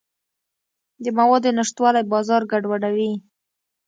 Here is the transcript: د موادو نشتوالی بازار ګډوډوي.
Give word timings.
د 1.03 1.05
موادو 1.17 1.49
نشتوالی 1.57 2.03
بازار 2.11 2.41
ګډوډوي. 2.51 3.11